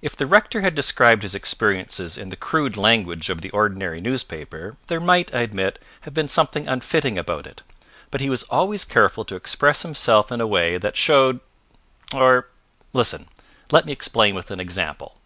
If 0.00 0.16
the 0.16 0.26
rector 0.26 0.62
had 0.62 0.74
described 0.74 1.22
his 1.22 1.36
experiences 1.36 2.18
in 2.18 2.30
the 2.30 2.36
crude 2.36 2.76
language 2.76 3.30
of 3.30 3.42
the 3.42 3.50
ordinary 3.50 4.00
newspaper, 4.00 4.76
there 4.88 4.98
might, 4.98 5.32
I 5.32 5.42
admit, 5.42 5.80
have 6.00 6.12
been 6.12 6.26
something 6.26 6.66
unfitting 6.66 7.16
about 7.16 7.46
it. 7.46 7.62
But 8.10 8.20
he 8.20 8.28
was 8.28 8.42
always 8.50 8.84
careful 8.84 9.24
to 9.26 9.36
express 9.36 9.82
himself 9.82 10.32
in 10.32 10.40
a 10.40 10.48
way 10.48 10.78
that 10.78 10.96
showed, 10.96 11.38
or, 12.12 12.48
listen, 12.92 13.28
let 13.70 13.86
me 13.86 13.92
explain 13.92 14.34
with 14.34 14.50
an 14.50 14.58
example. 14.58 15.18